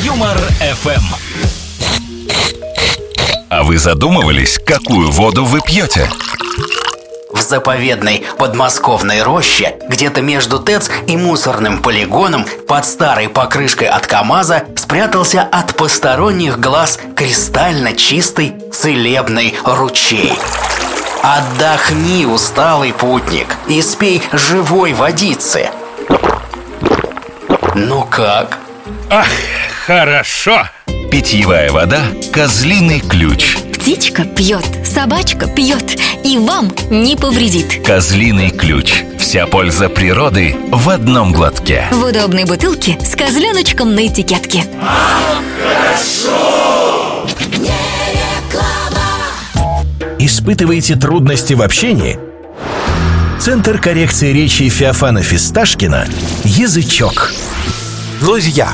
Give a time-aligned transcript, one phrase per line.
[0.00, 1.02] Юмор ФМ.
[3.50, 6.08] А вы задумывались, какую воду вы пьете?
[7.30, 14.64] В заповедной подмосковной роще, где-то между ТЭЦ и мусорным полигоном, под старой покрышкой от КамАЗа,
[14.76, 20.32] спрятался от посторонних глаз кристально чистый целебный ручей.
[21.22, 25.68] Отдохни, усталый путник, и спей живой водицы.
[27.74, 28.58] Ну как?
[29.10, 29.28] Ах,
[29.86, 30.68] хорошо.
[31.10, 33.56] Питьевая вода «Козлиный ключ».
[33.74, 37.84] Птичка пьет, собачка пьет и вам не повредит.
[37.84, 39.02] «Козлиный ключ».
[39.18, 41.86] Вся польза природы в одном глотке.
[41.90, 44.64] В удобной бутылке с козленочком на этикетке.
[47.58, 47.72] Не
[48.48, 49.84] реклама.
[50.18, 52.18] Испытываете трудности в общении?
[53.40, 56.06] Центр коррекции речи Феофана Фисташкина
[56.44, 57.32] «Язычок».
[58.20, 58.72] Друзья,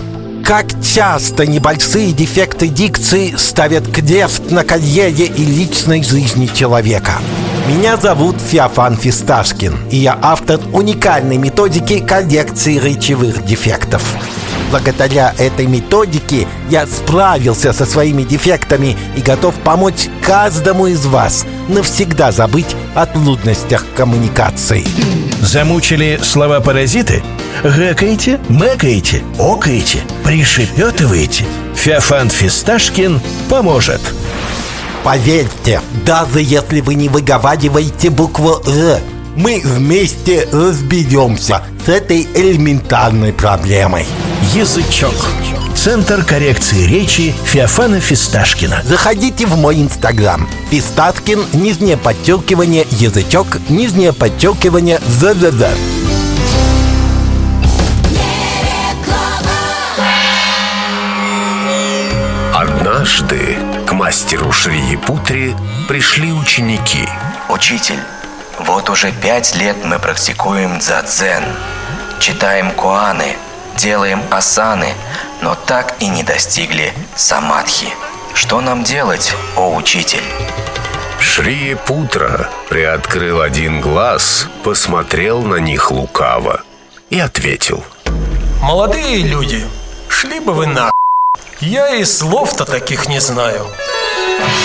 [0.49, 7.13] как часто небольшие дефекты дикции ставят крест на карьере и личной жизни человека.
[7.69, 14.03] Меня зовут Феофан Фисташкин, и я автор уникальной методики коррекции речевых дефектов.
[14.71, 22.33] Благодаря этой методике я справился со своими дефектами и готов помочь каждому из вас навсегда
[22.33, 24.85] забыть о трудностях коммуникации.
[25.41, 27.23] Замучили слова-паразиты?
[27.63, 31.45] Гэкаете, мэкаете, окаете, пришепетываете?
[31.75, 34.01] Феофан Фисташкин поможет.
[35.05, 39.01] Поверьте, даже если вы не выговариваете букву «Р»,
[39.37, 44.05] мы вместе разберемся с этой элементарной проблемой.
[44.55, 45.15] Язычок.
[45.75, 48.81] Центр коррекции речи Феофана Фисташкина.
[48.83, 55.65] Заходите в мой инстаграм Фистаткин, нижнее подчеркивание, язычок, нижнее подчеркивание, ЗЗЗ
[62.55, 65.55] Однажды к мастеру Шри-Путри
[65.89, 67.07] пришли ученики.
[67.51, 68.01] Учитель,
[68.61, 71.45] вот уже пять лет мы практикуем дзадзен.
[72.19, 73.37] Читаем куаны,
[73.79, 74.93] делаем асаны,
[75.41, 77.89] но так и не достигли самадхи.
[78.35, 80.23] Что нам делать, о учитель?
[81.21, 86.63] Шри-Путра приоткрыл один глаз, посмотрел на них лукаво
[87.11, 87.85] и ответил.
[88.63, 89.65] Молодые люди,
[90.09, 90.91] шли бы вы на.
[91.61, 93.67] Я и слов-то таких не знаю.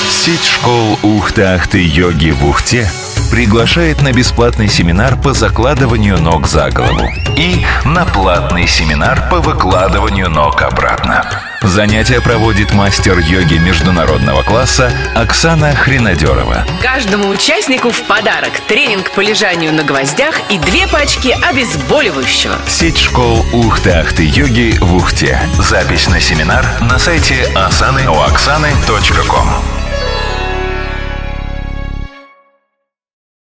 [0.10, 2.90] Сеть школ Ухты-Ахты Йоги в Ухте
[3.34, 10.30] приглашает на бесплатный семинар по закладыванию ног за голову и на платный семинар по выкладыванию
[10.30, 11.28] ног обратно.
[11.64, 16.64] Занятия проводит мастер йоги международного класса Оксана Хренадерова.
[16.84, 22.54] Каждому участнику в подарок тренинг по лежанию на гвоздях и две пачки обезболивающего.
[22.68, 25.42] Сеть школ Ухты-Ахты Йоги в Ухте.
[25.58, 29.83] Запись на семинар на сайте asanaoaksаны.com.